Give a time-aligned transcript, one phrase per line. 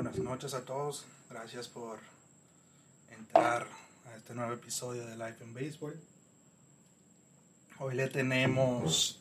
[0.00, 1.06] buenas noches a todos.
[1.28, 1.98] Gracias por
[3.10, 3.66] entrar
[4.06, 6.00] a este nuevo episodio de Life in Baseball.
[7.80, 9.18] Hoy le tenemos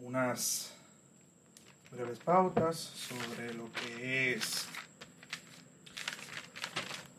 [0.00, 0.72] unas
[1.90, 4.64] breves pautas sobre lo que es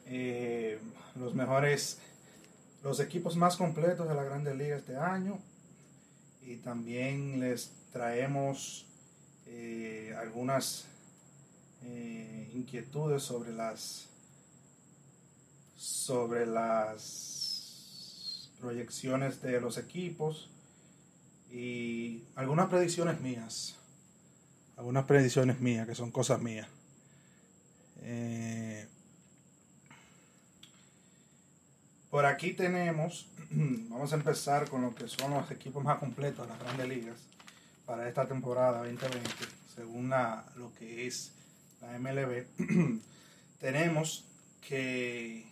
[0.07, 0.79] eh,
[1.17, 1.99] los mejores,
[2.81, 5.37] los equipos más completos de la Grande Liga este año
[6.41, 8.87] y también les traemos
[9.45, 10.87] eh, algunas
[11.83, 14.07] eh, inquietudes sobre las
[15.77, 20.49] sobre las proyecciones de los equipos
[21.51, 23.77] y algunas predicciones mías
[24.77, 26.67] algunas predicciones mías que son cosas mías.
[28.01, 28.87] Eh,
[32.09, 36.53] por aquí tenemos vamos a empezar con lo que son los equipos más completos de
[36.53, 37.17] las grandes ligas
[37.85, 39.29] para esta temporada 2020
[39.75, 40.11] según
[40.55, 41.31] lo que es
[41.81, 42.45] la MLB,
[43.59, 44.25] tenemos
[44.67, 45.45] que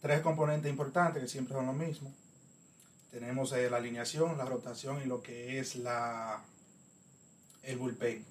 [0.00, 2.12] tres componentes importantes que siempre son los mismos.
[3.10, 6.42] Tenemos eh, la alineación, la rotación y lo que es la
[7.62, 8.24] el bullpen.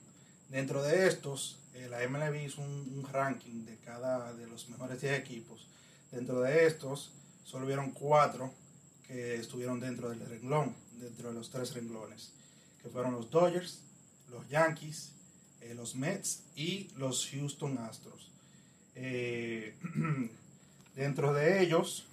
[0.49, 5.19] Dentro de estos, eh, la MLB hizo un, ranking de cada de los mejores 10
[5.19, 5.67] equipos.
[6.11, 7.11] Dentro de estos,
[7.44, 8.53] solo hubieron cuatro
[9.07, 12.31] que estuvieron dentro del renglón, dentro de los tres renglones,
[12.81, 13.81] que fueron los Dodgers,
[14.29, 15.11] los Yankees
[15.66, 18.30] eh, los Mets y los Houston Astros.
[18.94, 19.73] Eh,
[20.95, 22.05] dentro de ellos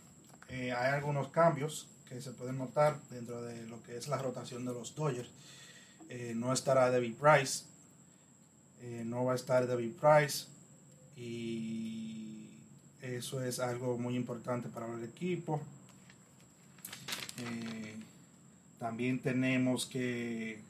[0.48, 4.64] eh, hay algunos cambios que se pueden notar dentro de lo que es la rotación
[4.64, 5.30] de los Dodgers.
[6.34, 7.64] no estará David Price,
[9.04, 10.46] no va a estar David Price
[11.16, 12.48] y
[13.00, 15.60] eso es algo muy importante para el equipo.
[18.78, 20.60] también tenemos que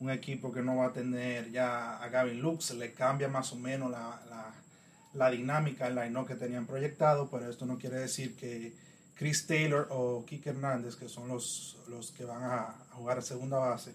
[0.00, 3.56] un equipo que no va a tener ya a Gavin Lux, le cambia más o
[3.56, 8.74] menos la, dinámica en la que tenían proyectado, pero esto no quiere decir que
[9.14, 13.58] Chris Taylor o Kike Hernández, que son los, los que van a, jugar a segunda
[13.58, 13.92] base,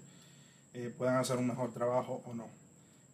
[0.74, 2.48] eh, puedan hacer un mejor trabajo o no.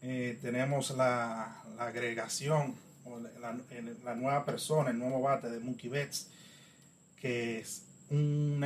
[0.01, 2.75] Eh, tenemos la, agregación
[3.05, 6.27] o la, nueva persona, el nuevo bate de Mookie Betts,
[7.15, 8.61] que es un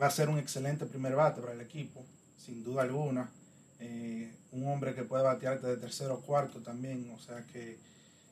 [0.00, 2.04] va a ser un excelente primer bate para el equipo,
[2.38, 3.30] sin duda alguna.
[3.78, 7.76] Eh, un hombre que puede batearte de tercero o cuarto también, o sea que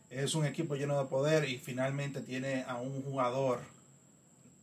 [0.09, 3.61] es un equipo lleno de poder y finalmente tiene a un jugador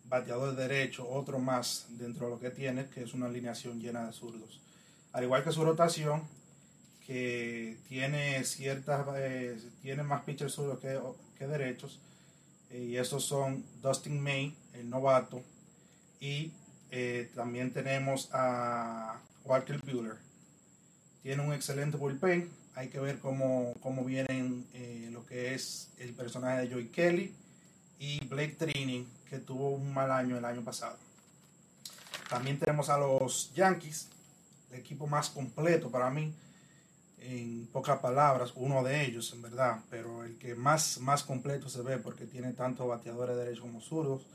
[0.06, 4.08] bateador de derecho, otro más dentro de lo que tiene, que es una alineación llena
[4.08, 4.60] de zurdos.
[5.14, 6.24] Al igual que su rotación,
[7.06, 11.00] que tiene ciertas, eh, tiene más pitchers zurdos que,
[11.38, 12.00] que derechos,
[12.72, 15.44] eh, y esos son Dustin May, el novato,
[16.20, 16.52] y
[17.36, 20.18] también tenemos a Walker Bueller
[21.22, 22.50] tiene un excelente bullpen.
[22.76, 27.34] Hay que ver cómo, cómo vienen eh, lo que es el personaje de Joey Kelly
[28.00, 30.98] y Blake Trini, que tuvo un mal año el año pasado.
[32.30, 34.08] También tenemos a los Yankees,
[34.72, 36.34] el equipo más completo para mí,
[37.20, 41.82] en pocas palabras, uno de ellos en verdad, pero el que más, más completo se
[41.82, 44.26] ve porque tiene tanto bateadores derechos como zurdos,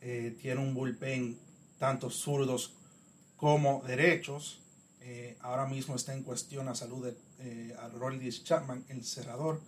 [0.00, 1.38] eh, tiene un bullpen
[1.78, 2.72] tanto zurdos
[3.36, 4.60] como derechos,
[5.08, 9.60] eh, ahora mismo está en cuestión la salud de eh, Chapman, el cerrador,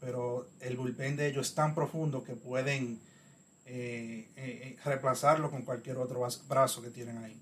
[0.00, 3.00] pero el bullpen de ellos es tan profundo que pueden
[3.66, 7.36] eh, eh, reemplazarlo con cualquier otro brazo que tienen ahí.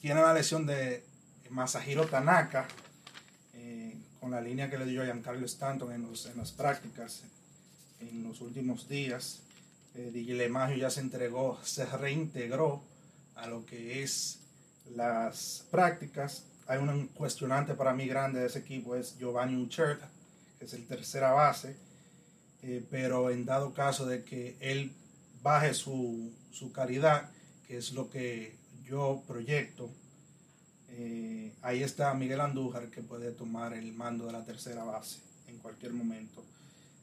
[0.00, 1.02] tiene la lesión de
[1.48, 2.68] Masahiro Tanaka,
[4.20, 7.22] con la línea que le dio Giancarlo Stanton en, en las prácticas
[8.00, 9.40] en los últimos días.
[9.94, 10.46] Eh,
[10.78, 12.82] ya se entregó, se reintegró
[13.34, 14.39] a lo que es
[14.94, 16.44] las prácticas.
[16.66, 20.08] Hay un cuestionante para mí grande de ese equipo, es Giovanni Uncherta,
[20.58, 21.76] que es el tercera base,
[22.62, 24.92] eh, pero en dado caso de que él
[25.42, 27.30] baje su, su calidad,
[27.66, 29.90] que es lo que yo proyecto,
[30.90, 35.58] eh, ahí está Miguel Andújar que puede tomar el mando de la tercera base en
[35.58, 36.44] cualquier momento.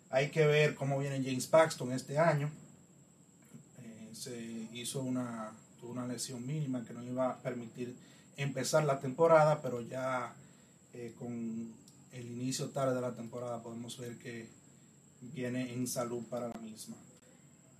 [0.09, 2.50] Hay que ver cómo viene James Paxton este año.
[3.79, 4.38] Eh, se
[4.73, 7.95] hizo una tuvo una lesión mínima que no iba a permitir
[8.35, 10.33] empezar la temporada, pero ya
[10.94, 11.74] eh, con
[12.12, 14.47] el inicio tarde de la temporada podemos ver que
[15.21, 16.95] viene en salud para la misma.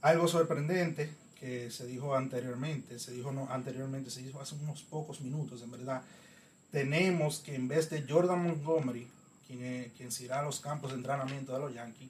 [0.02, 1.10] Algo sorprendente
[1.40, 5.72] que se dijo anteriormente, se dijo no, anteriormente, se dijo hace unos pocos minutos, en
[5.72, 6.02] verdad,
[6.72, 9.08] tenemos que en vez de Jordan Montgomery,
[9.46, 12.10] quien, quien se irá a los campos de entrenamiento de los Yankees,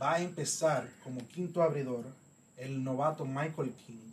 [0.00, 2.04] va a empezar como quinto abridor
[2.56, 4.12] el novato Michael King,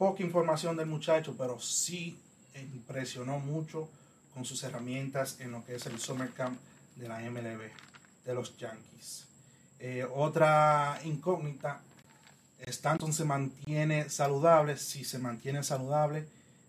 [0.00, 2.18] poca información del muchacho, pero sí
[2.54, 3.86] impresionó mucho
[4.32, 6.58] con sus herramientas en lo que es el Summer Camp
[6.96, 7.70] de la MLB,
[8.24, 9.26] de los Yankees.
[9.78, 11.82] Eh, otra incógnita,
[12.60, 16.26] Stanton se mantiene saludable, si se mantiene saludable,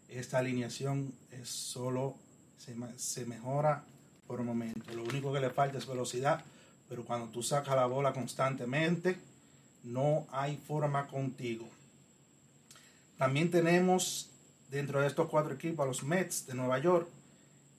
[0.10, 2.16] esta alineación es solo
[2.58, 3.86] se, se mejora
[4.28, 4.94] por un momento.
[4.94, 6.44] Lo único que le falta es velocidad,
[6.90, 9.18] pero cuando tú sacas la bola constantemente,
[9.86, 11.70] no hay forma contigo.
[13.22, 14.32] También tenemos
[14.72, 17.08] dentro de estos cuatro equipos a los Mets de Nueva York.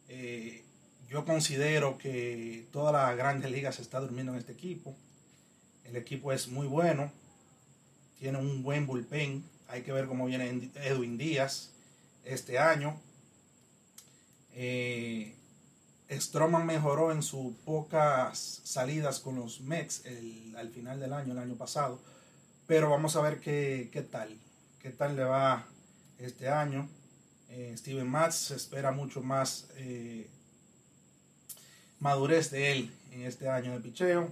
[0.08, 0.62] Eh,
[1.08, 4.94] yo considero que toda la grandes ligas se está durmiendo en este equipo.
[5.84, 7.10] El equipo es muy bueno,
[8.20, 9.42] tiene un buen bullpen.
[9.66, 11.72] Hay que ver cómo viene Edwin Díaz
[12.24, 13.00] este año.
[14.54, 15.34] Eh,
[16.08, 20.04] Stroman mejoró en sus pocas salidas con los Mets
[20.56, 21.98] al final del año, el año pasado.
[22.68, 24.38] Pero vamos a ver qué, qué tal.
[24.82, 25.64] Qué tal le va
[26.18, 26.88] este año.
[27.50, 30.28] Eh, Steven Matz se espera mucho más eh,
[32.00, 34.28] madurez de él en este año de picheo.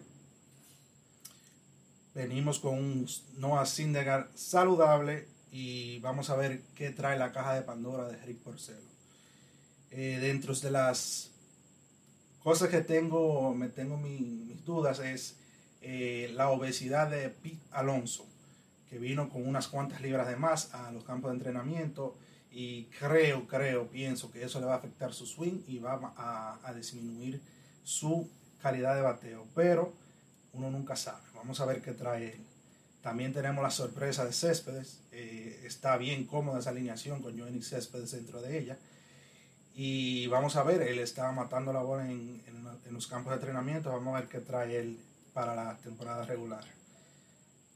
[2.16, 7.62] Venimos con un Noah Syndergaard saludable y vamos a ver qué trae la caja de
[7.62, 8.90] Pandora de Rick Porcelo.
[9.92, 11.30] Eh, dentro de las
[12.42, 15.36] cosas que tengo, me tengo mis dudas es
[16.34, 18.26] la obesidad de Pete Alonso,
[18.90, 22.16] que vino con unas cuantas libras de más a los campos de entrenamiento
[22.50, 26.72] y creo, creo, pienso que eso le va a afectar su swing y va a,
[26.74, 27.40] disminuir
[27.84, 28.28] su
[28.60, 29.92] calidad de bateo, pero
[30.52, 31.22] uno nunca sabe.
[31.34, 32.40] Vamos a ver qué trae él.
[33.02, 35.00] También tenemos la sorpresa de Céspedes.
[35.12, 38.78] Eh, está bien cómoda esa alineación con Johnny Céspedes dentro de ella.
[39.74, 42.42] Y vamos a ver, él está matando la bola en,
[42.90, 43.90] los campos de entrenamiento.
[43.90, 44.98] Vamos a ver qué trae él
[45.32, 46.64] para la temporada regular.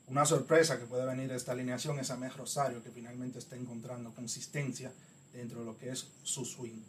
[0.06, 4.14] Una sorpresa que puede venir de esta alineación es Amé Rosario, que finalmente está encontrando
[4.14, 4.92] consistencia
[5.32, 6.82] dentro de lo que es su swing.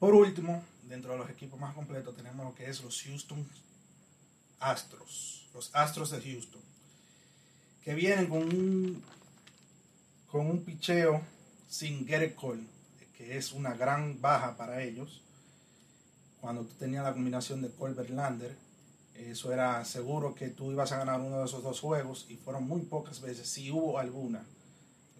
[0.00, 3.46] Por último, dentro de los equipos más completos tenemos lo que es los Houston
[4.58, 6.60] Astros, los Astros de Houston,
[7.84, 9.02] que vienen con un,
[10.30, 11.22] con un picheo
[11.68, 12.64] sin Gerrit Cole,
[13.16, 15.22] que es una gran baja para ellos.
[16.40, 18.56] Cuando tú tenías la combinación de Cole Verlander,
[19.18, 22.66] eso era seguro que tú ibas a ganar uno de esos dos juegos y fueron
[22.66, 24.44] muy pocas veces, si hubo alguna,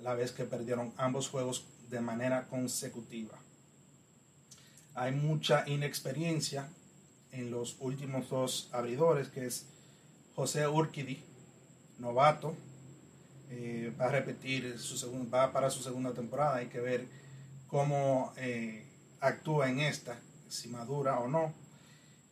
[0.02, 3.38] la vez que perdieron ambos juegos de manera consecutiva.
[4.94, 6.68] Hay mucha inexperiencia
[7.32, 9.66] en los últimos dos abridores, que es
[10.34, 11.22] José Urquidi,
[11.98, 12.54] novato,
[13.50, 16.56] eh, va a repetir su segundo, va para su segunda temporada.
[16.56, 17.06] Hay que ver
[17.68, 18.84] cómo eh,
[19.20, 20.18] actúa en esta,
[20.48, 21.52] si madura o no.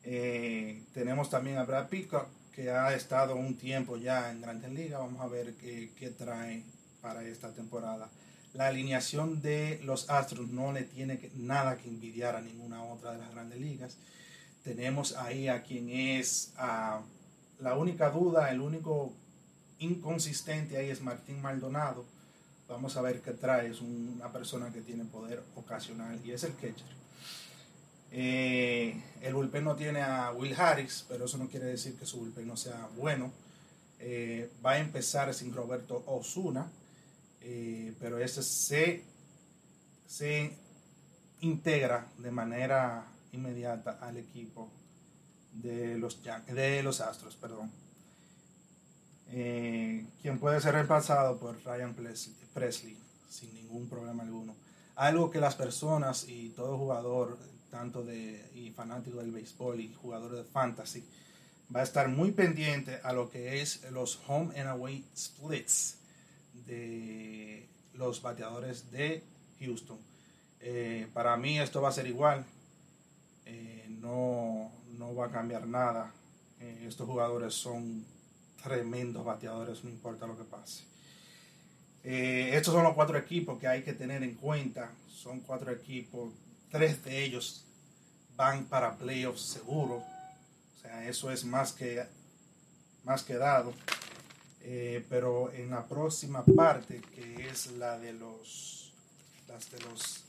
[0.04, 5.00] Eh, tenemos también a Brad Pico que ha estado un tiempo ya en Grandes Ligas.
[5.00, 6.62] Vamos a ver qué, qué trae
[7.00, 8.08] para esta temporada.
[8.52, 13.18] La alineación de los Astros no le tiene nada que envidiar a ninguna otra de
[13.18, 13.96] las Grandes Ligas.
[14.62, 16.52] Tenemos ahí a quien es
[17.58, 19.12] la única duda, el único
[19.78, 22.04] inconsistente ahí es Martín Maldonado.
[22.68, 23.68] Vamos a ver qué trae.
[23.68, 27.03] Es una persona que tiene poder ocasional y es el catcher.
[28.16, 32.18] Eh, el bullpen no tiene a Will Harris, pero eso no quiere decir que su
[32.18, 33.32] bullpen no sea bueno.
[33.98, 36.70] Eh, va a empezar sin Roberto Osuna,
[37.40, 39.02] eh, pero ese se,
[40.06, 40.56] se
[41.40, 44.68] integra de manera inmediata al equipo
[45.52, 47.34] de los, de los Astros.
[47.34, 47.70] Perdón
[50.22, 51.92] quien puede ser reemplazado por Ryan
[52.54, 52.96] Presley
[53.28, 54.54] sin ningún problema alguno.
[54.94, 57.36] Algo que las personas y todo jugador,
[57.74, 61.02] tanto de y fanático del béisbol y jugador de fantasy,
[61.74, 65.96] va a estar muy pendiente a lo que es los home and away splits
[66.66, 69.24] de los bateadores de
[69.58, 69.98] Houston.
[70.60, 72.44] Eh, para mí esto va a ser igual,
[73.44, 76.12] eh, no, no va a cambiar nada.
[76.60, 78.04] Eh, estos jugadores son
[78.62, 80.84] tremendos bateadores, no importa lo que pase.
[82.04, 84.92] Eh, estos son los cuatro equipos que hay que tener en cuenta.
[85.08, 86.32] Son cuatro equipos,
[86.74, 87.64] tres de ellos
[88.36, 89.98] van para playoffs seguro.
[89.98, 92.04] O sea, eso es más que,
[93.04, 93.72] más que dado.
[94.60, 98.92] Eh, pero en la próxima parte, que es la de los,
[99.46, 100.24] las de los,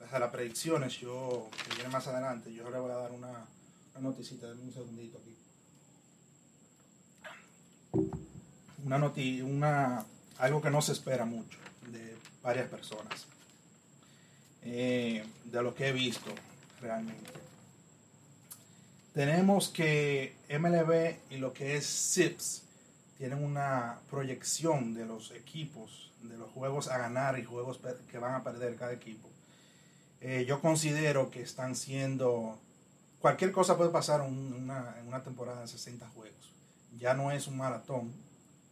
[0.00, 3.46] las de las predicciones, yo, que viene más adelante, yo le voy a dar una,
[4.00, 5.36] noticita, de un segundito aquí
[8.84, 10.06] una noti una,
[10.38, 11.58] algo que no se espera mucho
[11.90, 13.26] de varias personas,
[14.62, 16.30] eh, de lo que he visto
[16.80, 17.30] realmente.
[19.14, 22.62] Tenemos que MLB y lo que es SIPS
[23.16, 28.34] tienen una proyección de los equipos, de los juegos a ganar y juegos que van
[28.34, 29.28] a perder cada equipo.
[30.20, 32.58] Eh, yo considero que están siendo...
[33.20, 36.52] Cualquier cosa puede pasar en una, en una temporada de 60 juegos.
[36.96, 38.12] Ya no es un maratón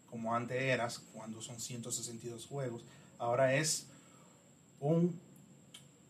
[0.08, 2.82] como antes eras, cuando son 162 juegos.
[3.18, 3.86] Ahora es
[4.80, 5.18] un,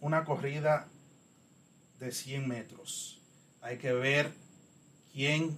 [0.01, 0.89] una corrida
[1.99, 3.21] de 100 metros.
[3.61, 4.33] Hay que ver
[5.13, 5.57] quién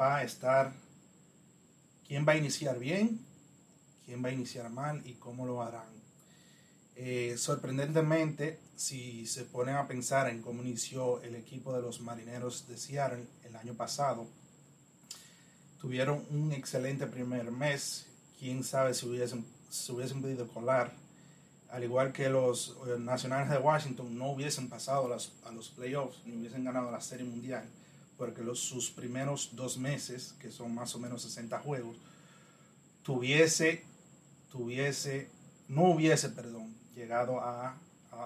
[0.00, 0.72] va a estar,
[2.06, 3.20] quién va a iniciar bien,
[4.04, 5.96] quién va a iniciar mal y cómo lo harán.
[6.96, 12.66] Eh, sorprendentemente, si se ponen a pensar en cómo inició el equipo de los marineros
[12.68, 14.26] de Seattle el año pasado,
[15.80, 18.06] tuvieron un excelente primer mes.
[18.38, 20.92] Quién sabe si hubiesen, si hubiesen podido colar.
[21.70, 25.12] Al igual que los eh, nacionales de Washington no hubiesen pasado
[25.44, 27.64] a los playoffs ni hubiesen ganado la Serie Mundial,
[28.16, 31.96] porque los, sus primeros dos meses, que son más o menos 60 juegos,
[33.02, 33.84] tuviese,
[34.50, 35.28] tuviese,
[35.68, 37.76] no hubiese, perdón, llegado a,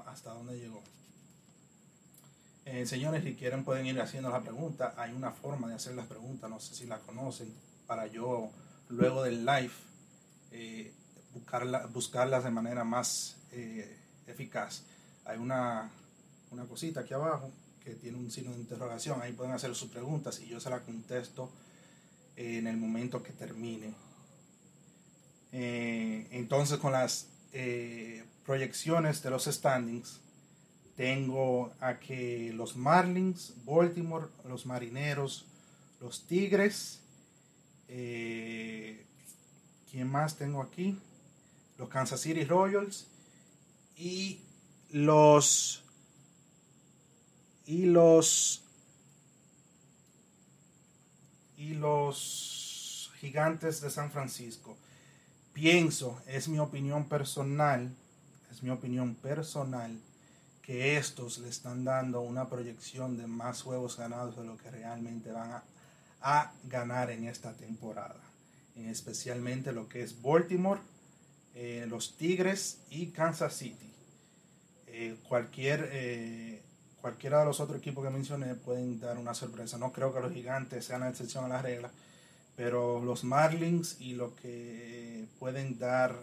[0.07, 0.83] hasta donde llegó.
[2.67, 4.95] Eh, señores, si quieren pueden ir haciendo la pregunta.
[4.97, 7.53] Hay una forma de hacer las preguntas, no sé si la conocen,
[7.87, 8.51] para yo
[8.89, 9.73] luego del live
[10.53, 10.93] eh,
[11.35, 13.97] buscarla, buscarlas de manera más eh,
[14.27, 14.83] eficaz.
[15.25, 15.91] Hay una,
[16.51, 17.51] una cosita aquí abajo
[17.85, 19.21] que tiene un signo de interrogación.
[19.23, 21.51] Ahí pueden hacer sus preguntas y yo se la contesto
[22.37, 23.93] en el momento que termine.
[25.53, 27.27] entonces con las
[28.45, 30.21] proyecciones de los standings,
[30.97, 35.47] tengo a que los Marlins, Baltimore, los Marineros,
[36.01, 37.01] los Tigres,
[37.89, 39.05] eh,
[39.91, 40.99] ¿quién más tengo aquí?
[41.81, 43.07] Los Kansas City Royals
[43.97, 44.39] y
[44.91, 45.83] los
[47.65, 48.63] y los
[51.57, 54.77] y los gigantes de San Francisco.
[55.55, 57.91] Pienso, es mi opinión personal,
[58.51, 59.99] es mi opinión personal
[60.61, 65.33] que estos le están dando una proyección de más juegos ganados de lo que realmente
[65.33, 65.63] van
[66.21, 68.21] a, ganar en esta temporada.
[68.77, 70.81] especialmente lo que es Baltimore,
[71.55, 73.93] eh, los Tigres y Kansas City.
[74.87, 76.63] Eh, cualquier, eh,
[77.01, 79.79] cualquiera de los otros equipos que mencioné pueden dar una sorpresa.
[79.79, 81.91] No creo que los gigantes sean la excepción a la regla,
[82.57, 86.15] pero los Marlins y lo que pueden dar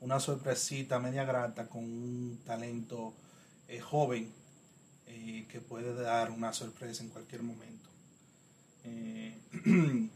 [0.00, 3.14] una sorpresita media grata con un talento
[3.88, 4.30] joven
[5.06, 7.88] que puede dar una sorpresa en cualquier momento.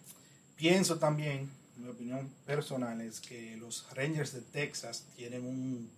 [0.57, 5.91] Pienso también, mi opinión personal es que los Rangers de Texas tienen un,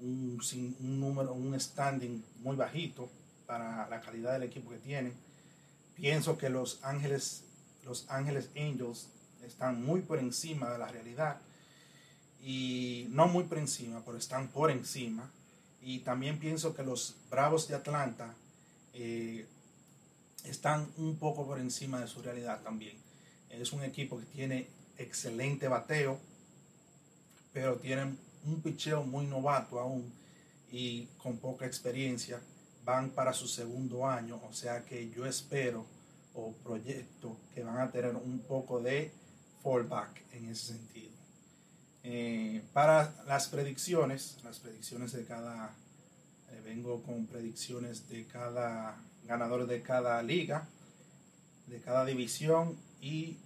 [0.00, 0.40] un,
[0.80, 3.10] un número, un standing muy bajito
[3.46, 5.14] para la calidad del equipo que tienen.
[5.94, 7.44] Pienso que los Ángeles,
[7.84, 9.08] los Ángeles Angels
[9.44, 11.38] están muy por encima de la realidad
[12.42, 15.30] y no muy por encima, pero están por encima
[15.82, 18.34] y también pienso que los Bravos de Atlanta
[18.94, 19.46] eh,
[20.44, 22.96] están un poco por encima de su realidad también.
[23.50, 24.66] Es un equipo que tiene
[24.98, 26.18] excelente bateo,
[27.52, 30.12] pero tienen un picheo muy novato aún
[30.70, 32.40] y con poca experiencia.
[32.84, 35.86] Van para su segundo año, o sea que yo espero
[36.34, 39.12] o proyecto que van a tener un poco de
[39.62, 41.14] fallback en ese sentido.
[42.02, 45.74] Eh, para las predicciones, las predicciones de cada,
[46.50, 48.96] eh, vengo con predicciones de cada
[49.26, 50.68] ganador de cada liga,
[51.66, 53.38] de cada división y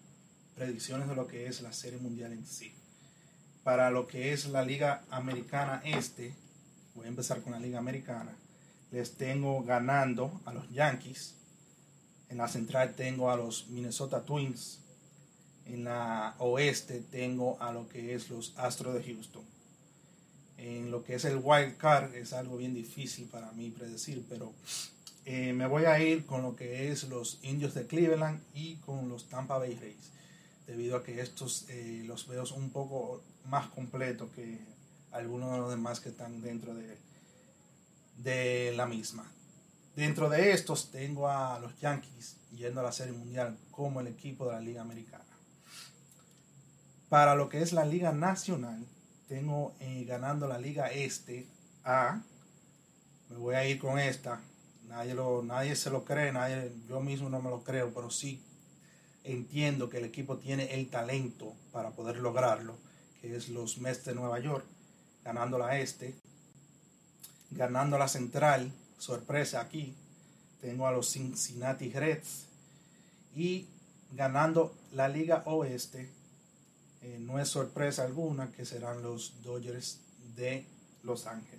[0.58, 2.74] predicciones de lo que es la serie mundial en sí.
[3.62, 6.34] Para lo que es la liga americana este,
[6.94, 8.32] voy a empezar con la liga americana,
[8.90, 11.34] les tengo ganando a los Yankees,
[12.28, 14.80] en la central tengo a los Minnesota Twins,
[15.66, 19.44] en la oeste tengo a lo que es los Astros de Houston.
[20.56, 24.52] En lo que es el wild card es algo bien difícil para mí predecir, pero
[25.24, 29.10] eh, me voy a ir con lo que es los Indios de Cleveland y con
[29.10, 30.10] los Tampa Bay Rays,
[30.68, 34.60] debido a que estos eh, los veo un poco más completos que
[35.10, 36.98] algunos de los demás que están dentro de,
[38.18, 39.24] de la misma.
[39.96, 44.46] Dentro de estos tengo a los Yankees yendo a la Serie Mundial como el equipo
[44.46, 45.24] de la Liga Americana.
[47.08, 48.84] Para lo que es la Liga Nacional,
[49.26, 51.48] tengo eh, ganando la Liga Este
[51.82, 52.20] A.
[53.30, 54.40] Me voy a ir con esta.
[54.86, 58.42] Nadie, lo, nadie se lo cree, nadie, yo mismo no me lo creo, pero sí
[59.28, 62.76] entiendo que el equipo tiene el talento para poder lograrlo,
[63.20, 64.64] que es los Mets de Nueva York,
[65.22, 66.14] ganando la Este,
[67.50, 69.94] ganando la Central, sorpresa aquí,
[70.60, 72.46] tengo a los Cincinnati Reds
[73.36, 73.66] y
[74.12, 76.08] ganando la Liga Oeste
[77.02, 80.00] eh, no es sorpresa alguna que serán los Dodgers
[80.34, 80.66] de
[81.02, 81.58] Los Ángeles.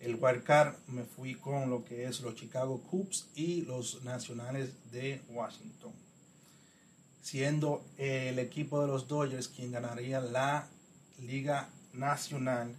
[0.00, 5.22] el wildcard me fui con lo que es los Chicago Cubs y los Nacionales de
[5.30, 6.05] Washington.
[7.26, 10.68] Siendo el equipo de los Dodgers quien ganaría la
[11.18, 12.72] Liga Nacional,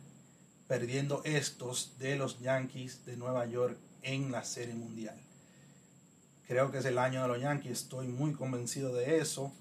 [0.70, 5.20] perdiendo estos de los Yankees de Nueva York en la Serie Mundial.
[6.48, 9.52] Creo que es el año de los Yankees, estoy muy convencido de eso.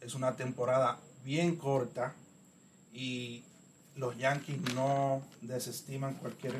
[0.00, 2.12] Es una temporada bien corta
[2.92, 3.44] y
[3.94, 6.54] los Yankees no desestiman cualquier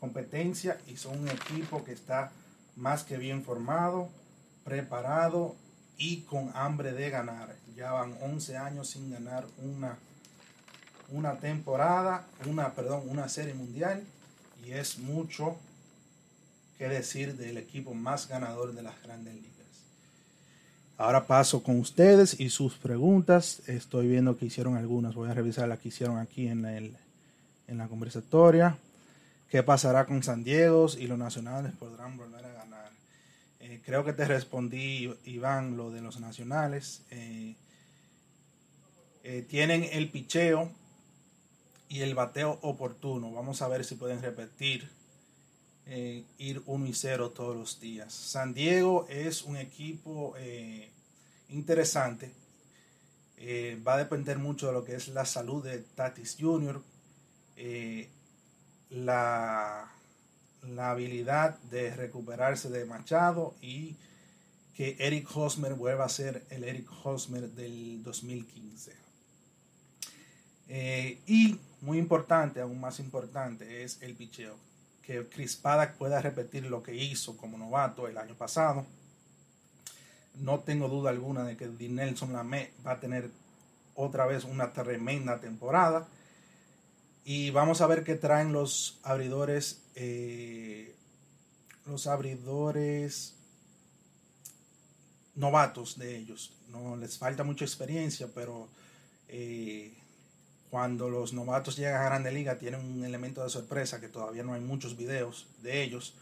[0.00, 2.32] competencia y son un equipo que está
[2.74, 4.08] más que bien formado,
[4.64, 5.56] preparado
[6.02, 7.54] y con hambre de ganar.
[7.76, 9.96] Ya van 11 años sin ganar una,
[11.10, 14.02] una temporada, una, perdón, una serie mundial
[14.66, 15.56] y es mucho
[16.76, 19.52] que decir del equipo más ganador de las grandes ligas.
[20.98, 23.62] Ahora paso con ustedes y sus preguntas.
[23.68, 25.14] Estoy viendo que hicieron algunas.
[25.14, 26.96] Voy a revisar las que hicieron aquí en, el,
[27.68, 28.76] en la conversatoria.
[29.48, 33.01] ¿Qué pasará con San Diego y los nacionales podrán volver a ganar?
[33.62, 37.02] Eh, creo que te respondí, Iván, lo de los nacionales.
[37.10, 37.54] Eh,
[39.24, 40.70] eh, tienen el picheo
[41.88, 43.32] y el bateo oportuno.
[43.32, 44.90] Vamos a ver si pueden repetir
[46.38, 48.12] ir 1 y 0 todos los días.
[48.12, 50.34] San Diego es un equipo
[51.48, 52.32] interesante.
[53.86, 56.80] va a depender mucho de lo que es la salud de Tatis Jr
[58.92, 59.90] la,
[60.62, 63.96] la habilidad de recuperarse de Machado y
[64.76, 68.92] que Eric Hosmer vuelva a ser el Eric Hosmer del 2015.
[70.68, 74.56] Eh, y muy importante, aún más importante, es el picheo.
[75.02, 75.60] Que Chris
[75.98, 78.86] pueda repetir lo que hizo como novato el año pasado.
[80.36, 83.28] No tengo duda alguna de que Nelson Lamé va a tener
[83.94, 86.06] otra vez una tremenda temporada.
[87.24, 89.80] Y vamos a ver qué traen los abridores.
[89.94, 90.94] Eh,
[91.86, 93.34] los abridores
[95.34, 96.52] novatos de ellos.
[96.68, 98.68] No les falta mucha experiencia, pero
[99.28, 99.92] eh,
[100.70, 104.54] cuando los novatos llegan a Grande Liga tienen un elemento de sorpresa que todavía no
[104.54, 106.14] hay muchos videos de ellos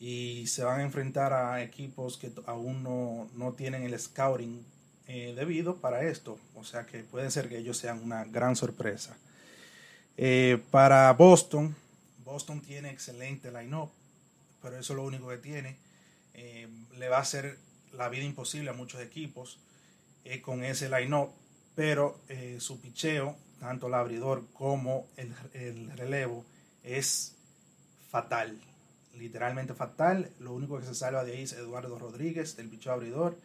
[0.00, 4.64] y se van a enfrentar a equipos que aún no, no tienen el scouting
[5.06, 6.38] eh, debido para esto.
[6.54, 9.16] O sea que puede ser que ellos sean una gran sorpresa.
[10.16, 11.74] Eh, para Boston,
[12.24, 13.90] Boston tiene excelente line-up,
[14.62, 15.76] pero eso es lo único que tiene.
[16.34, 17.58] Eh, le va a hacer
[17.92, 19.58] la vida imposible a muchos equipos
[20.24, 21.30] eh, con ese line-up,
[21.74, 22.20] pero
[22.58, 26.44] su picheo, tanto el abridor como el, el relevo,
[26.84, 27.34] es
[28.10, 28.56] fatal
[29.18, 30.30] literalmente fatal.
[30.40, 33.36] Lo único que se salva de ahí es Eduardo Rodríguez, del picheo abridor,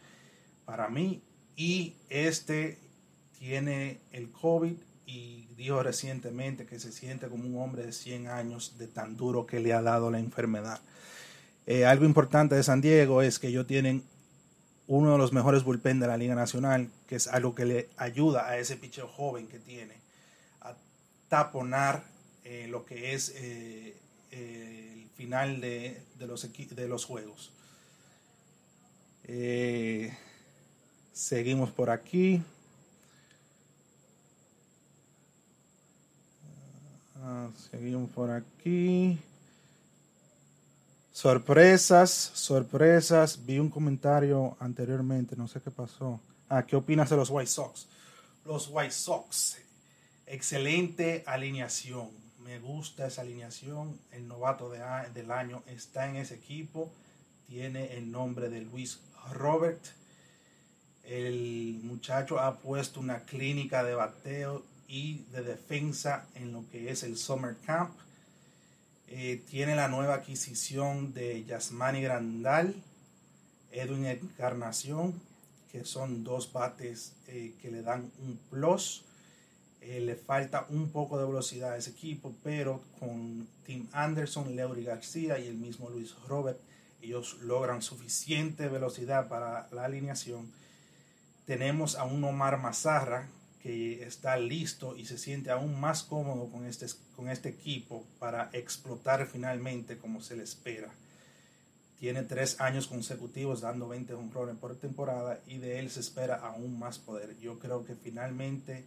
[0.64, 1.22] para mí.
[1.56, 2.78] Y este
[3.38, 4.76] tiene el COVID
[5.10, 9.44] y dijo recientemente que se siente como un hombre de 100 años de tan duro
[9.44, 10.80] que le ha dado la enfermedad.
[11.66, 14.04] Eh, algo importante de San Diego es que ellos tienen
[14.86, 18.48] uno de los mejores bullpen de la Liga Nacional, que es algo que le ayuda
[18.48, 19.94] a ese picheo joven que tiene
[20.60, 20.74] a
[21.28, 22.04] taponar
[22.44, 23.96] eh, lo que es eh,
[24.30, 27.52] el final de, de, los, de los juegos.
[31.12, 32.42] seguimos por aquí.
[37.22, 39.18] Ah, seguimos por aquí.
[41.12, 43.44] Sorpresas, sorpresas.
[43.44, 46.18] Vi un comentario anteriormente, no sé qué pasó.
[46.48, 47.86] Ah, ¿qué opinas de los White Sox?
[48.46, 49.58] Los White Sox,
[50.26, 52.08] excelente alineación.
[52.42, 53.98] Me gusta esa alineación.
[54.12, 56.90] El novato del año está en ese equipo.
[57.48, 58.98] Tiene el nombre de Luis
[59.32, 59.84] Robert.
[61.04, 67.04] El muchacho ha puesto una clínica de bateo y de defensa en lo que es
[67.04, 67.92] el Summer Camp.
[69.06, 72.74] Eh, tiene la nueva adquisición de Yasmani Grandal,
[73.70, 75.14] Edwin Encarnación,
[75.70, 79.04] que son dos bates eh, que le dan un plus.
[79.80, 84.82] Eh, le falta un poco de velocidad a ese equipo, pero con Tim Anderson, Leury
[84.82, 86.58] García y el mismo Luis Robert,
[87.00, 90.50] ellos logran suficiente velocidad para la alineación.
[91.46, 93.28] Tenemos a un Omar Mazarra,
[93.62, 98.48] que está listo y se siente aún más cómodo con este, con este equipo para
[98.52, 100.90] explotar finalmente como se le espera.
[101.98, 106.78] Tiene tres años consecutivos dando 20 honrones por temporada y de él se espera aún
[106.78, 107.38] más poder.
[107.38, 108.86] Yo creo que finalmente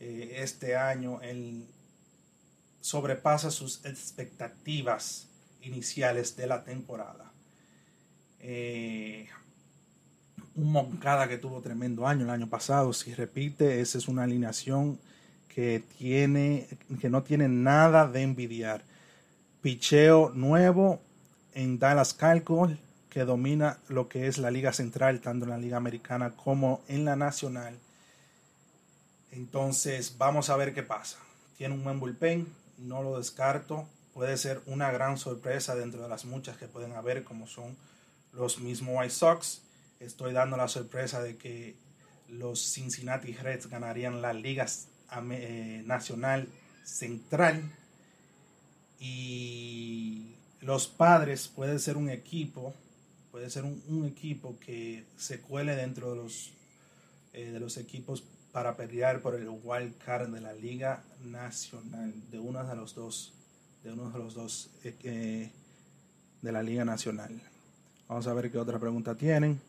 [0.00, 1.66] eh, este año él
[2.80, 5.28] sobrepasa sus expectativas
[5.60, 7.30] iniciales de la temporada.
[8.38, 9.28] Eh,
[10.56, 12.92] un Moncada que tuvo tremendo año el año pasado.
[12.92, 14.98] Si repite, esa es una alineación
[15.48, 16.68] que, tiene,
[17.00, 18.82] que no tiene nada de envidiar.
[19.62, 21.00] picheo nuevo
[21.54, 22.78] en Dallas Cowboys
[23.10, 27.04] que domina lo que es la liga central, tanto en la liga americana como en
[27.04, 27.76] la nacional.
[29.32, 31.18] Entonces vamos a ver qué pasa.
[31.58, 32.46] Tiene un buen bullpen,
[32.78, 33.86] no lo descarto.
[34.14, 37.76] Puede ser una gran sorpresa dentro de las muchas que pueden haber, como son
[38.32, 39.60] los mismos White Sox.
[40.00, 41.76] Estoy dando la sorpresa de que
[42.28, 44.66] los Cincinnati Reds ganarían la liga
[45.32, 46.48] eh, nacional
[46.84, 47.62] central.
[48.98, 52.74] Y los padres puede ser un equipo
[53.30, 56.52] puede ser un, equipo que se cuele dentro de los,
[57.32, 62.38] eh, de los equipos para pelear por el wild card de la Liga Nacional, de
[62.40, 63.32] uno de los dos,
[63.84, 65.50] de uno de los dos eh, eh,
[66.42, 67.40] de la Liga Nacional.
[68.08, 69.60] Vamos a ver qué otra pregunta tienen.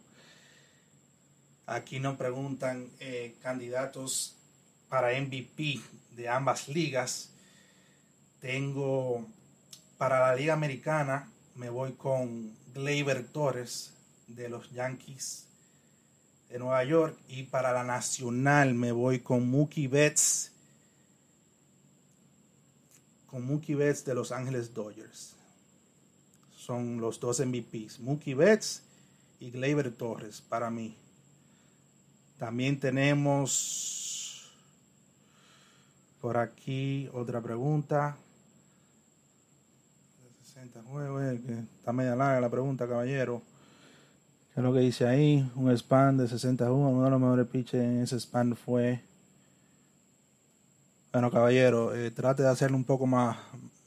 [1.65, 2.89] Aquí nos preguntan
[3.41, 4.35] candidatos
[4.89, 5.79] para MVP
[6.11, 7.29] de ambas ligas.
[8.41, 9.25] Tengo
[9.97, 13.93] para la Liga Americana, me voy con Gleyber Torres
[14.27, 15.45] de los Yankees
[16.49, 17.17] de Nueva York.
[17.29, 20.51] Y para la nacional me voy con Mookie Betts.
[23.27, 25.35] Con Mookie Betts de Los Ángeles Dodgers.
[26.57, 27.99] Son los dos MVPs.
[27.99, 28.81] Mookie Betts
[29.39, 30.97] y Gleyber Torres para mí.
[32.41, 34.51] También tenemos
[36.19, 38.17] por aquí otra pregunta.
[41.77, 43.43] Está media larga la pregunta, caballero.
[44.55, 45.47] ¿Qué es lo que dice ahí?
[45.53, 49.03] Un span de 60 Uno de los mejores pitches en ese span fue.
[51.13, 53.37] Bueno, caballero, eh, trate de hacerle un poco más,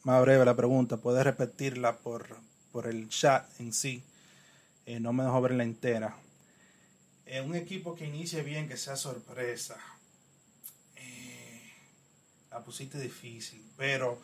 [0.05, 0.97] más breve la pregunta.
[0.99, 2.25] Puede repetirla por,
[2.71, 4.05] por el chat en sí.
[4.87, 6.15] Eh, no me dejo verla entera.
[7.27, 9.77] Eh, un equipo que inicie bien, que sea sorpresa.
[12.51, 14.21] la pusiste difícil, pero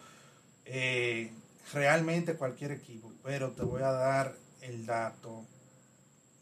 [1.73, 5.45] realmente cualquier equipo, pero te voy a dar el dato.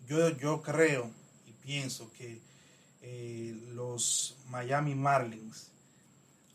[0.07, 1.11] Yo, yo creo
[1.47, 2.41] y pienso que
[3.03, 5.71] eh, los Miami Marlins,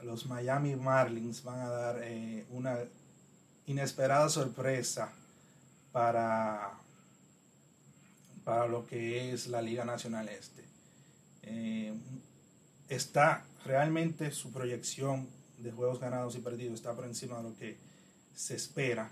[0.04, 2.78] los Miami Marlins van a dar eh, una
[3.66, 5.12] inesperada sorpresa
[5.92, 6.74] para,
[8.44, 10.64] para lo que es la Liga Nacional Este.
[11.44, 11.94] Eh,
[12.90, 15.28] está realmente su proyección
[15.60, 17.78] de juegos ganados y perdidos está por encima de lo que
[18.36, 19.10] se espera,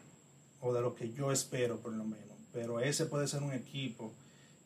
[0.62, 2.38] o de lo que yo espero por lo menos.
[2.54, 4.14] Pero ese puede ser un equipo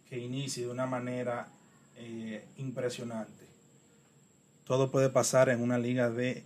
[0.09, 1.47] que inicie de una manera
[1.95, 3.45] eh, impresionante.
[4.65, 6.43] Todo puede pasar en una liga de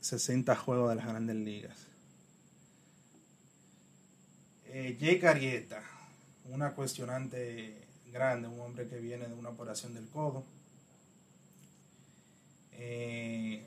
[0.00, 1.86] 60 juegos de las grandes ligas.
[4.66, 5.82] Eh, Jake Arieta,
[6.46, 7.76] una cuestionante
[8.12, 10.44] grande, un hombre que viene de una operación del codo.
[12.72, 13.66] Eh,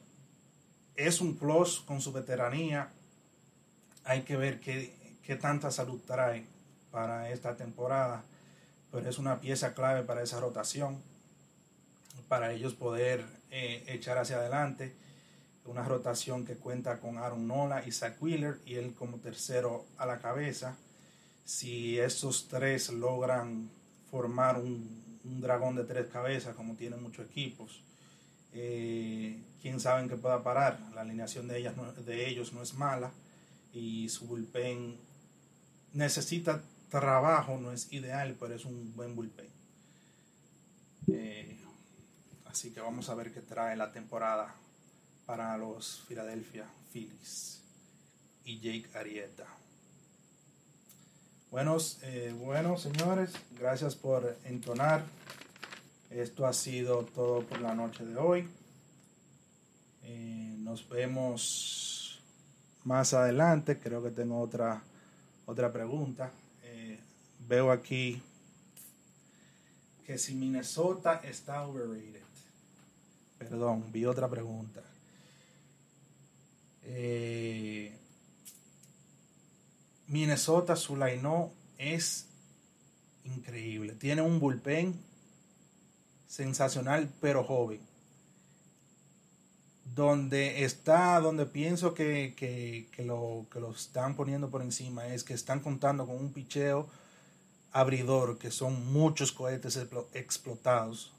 [0.95, 2.89] es un plus con su veteranía,
[4.03, 4.91] hay que ver qué,
[5.41, 6.45] tanta salud trae
[6.91, 8.23] para esta temporada,
[8.91, 11.01] pero es una pieza clave para esa rotación,
[12.27, 14.93] para ellos poder eh, echar hacia adelante.
[15.65, 20.19] Una rotación que cuenta con Aaron Nola Zach Wheeler y él como tercero a la
[20.19, 20.75] cabeza.
[21.45, 23.69] Si esos tres logran
[24.09, 27.81] formar un, dragón de tres cabezas, como tienen muchos equipos,
[28.53, 30.79] eh, quién sabe en qué pueda parar.
[30.93, 31.75] La alineación de, ellas
[32.05, 33.11] de ellos no es mala
[33.73, 34.97] y su bullpen
[35.93, 39.47] necesita trabajo, no es ideal, pero es un buen bullpen.
[41.11, 41.57] Eh,
[42.45, 44.53] así que vamos a ver qué trae la temporada
[45.25, 47.61] para los Philadelphia Phillies
[48.45, 49.47] y Jake Arieta.
[51.53, 55.03] Buenos, eh, bueno, señores, gracias por entonar.
[56.09, 58.49] Esto ha sido todo por la noche de hoy.
[60.01, 62.19] Eh, nos vemos
[62.83, 63.77] más adelante.
[63.77, 64.81] Creo que tengo otra,
[65.45, 66.31] otra pregunta.
[66.63, 66.99] Eh,
[67.47, 68.19] veo aquí
[70.07, 72.23] que si Minnesota está overrated.
[73.37, 74.81] Perdón, vi otra pregunta.
[76.81, 77.95] Eh,
[80.07, 80.97] Minnesota, su
[81.77, 82.25] es
[83.25, 83.93] increíble.
[83.93, 84.99] Tiene un bullpen
[86.27, 87.79] sensacional, pero joven
[89.95, 95.59] donde está, donde pienso que, lo, que lo están poniendo por encima es que están
[95.59, 96.87] contando con un picheo
[97.71, 99.79] abridor, que son muchos cohetes
[100.13, 101.11] explotados,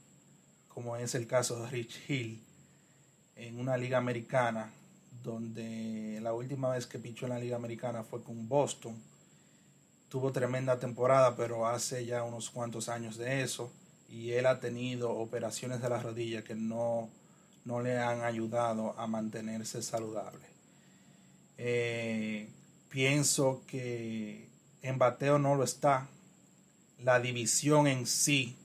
[0.68, 2.42] como es el caso de Rich Hill,
[3.36, 4.70] en una liga americana,
[5.24, 8.94] donde la última vez que pichó en la liga americana fue con Boston.
[10.08, 13.72] Tuvo tremenda temporada, pero hace ya unos cuantos años de eso,
[14.08, 17.10] y él ha tenido operaciones de la rodilla que no
[17.64, 20.44] no le han ayudado a mantenerse saludable.
[21.56, 22.48] Eh,
[22.90, 24.48] pienso que
[24.82, 26.06] en bateo no lo está.
[27.02, 28.56] La división en sí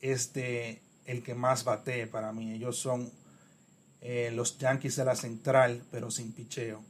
[0.00, 2.52] es de el que más batee para mí.
[2.52, 3.10] Ellos son
[4.02, 6.82] eh, los Yankees de la central, pero sin picheo.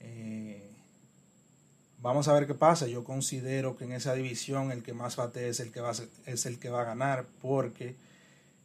[0.00, 0.70] Eh,
[2.00, 2.88] vamos a ver qué pasa.
[2.88, 5.94] Yo considero que en esa división el que más bate es el que va a,
[6.26, 7.94] es el que va a ganar porque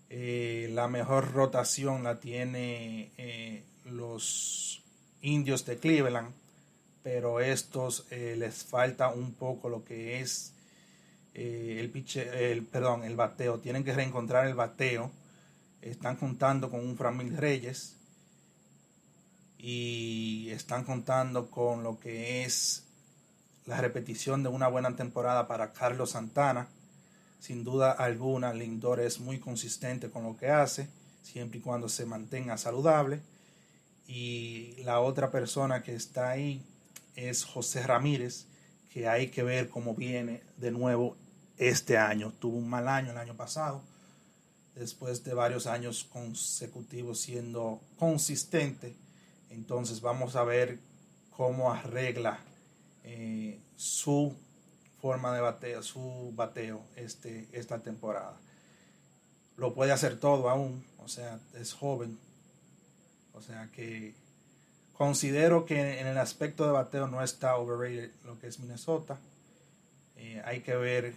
[0.10, 3.12] eh, la mejor rotación la tiene
[3.86, 4.82] los
[5.22, 6.32] indios de Cleveland,
[7.04, 10.54] pero estos les falta un poco lo que es
[11.36, 13.60] el, piche, el, perdón, el bateo.
[13.60, 15.12] Tienen que reencontrar el bateo
[15.82, 17.96] están contando con un Framil Reyes
[19.58, 22.84] y están contando con lo que es
[23.66, 26.68] la repetición de una buena temporada para Carlos Santana.
[27.40, 30.88] Sin duda alguna, Lindor es muy consistente con lo que hace,
[31.24, 33.20] siempre y cuando se mantenga saludable.
[34.08, 36.62] Y la otra persona que está ahí
[37.16, 38.46] es José Ramírez,
[38.94, 41.18] que hay que ver cómo viene de nuevo
[41.58, 42.32] este año.
[42.40, 43.82] Tuvo un mal año el año pasado
[44.78, 48.96] después de varios años consecutivos siendo consistente.
[49.50, 50.80] Entonces vamos a ver
[51.36, 52.40] cómo arregla
[53.04, 54.36] eh, su
[55.02, 58.38] forma de bateo, su bateo este, esta temporada.
[59.56, 62.18] Lo puede hacer todo aún, o sea, es joven.
[63.34, 64.16] O sea que
[64.94, 69.20] considero que en el aspecto de bateo no está overrated lo que es Minnesota.
[70.16, 71.14] Eh, hay que ver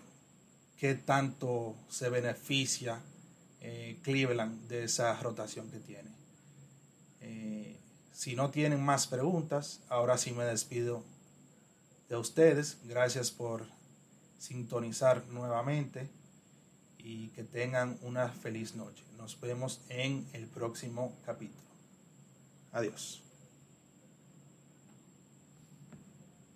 [0.78, 3.00] qué tanto se beneficia
[3.60, 6.10] eh, Cleveland de esa rotación que tiene.
[7.20, 7.76] Eh,
[8.12, 11.02] si no tienen más preguntas, ahora sí me despido
[12.08, 12.78] de ustedes.
[12.84, 13.66] Gracias por
[14.38, 16.08] sintonizar nuevamente
[16.98, 19.04] y que tengan una feliz noche.
[19.16, 21.60] Nos vemos en el próximo capítulo.
[22.72, 23.22] Adiós.